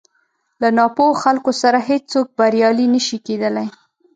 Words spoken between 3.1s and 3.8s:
کېدلی.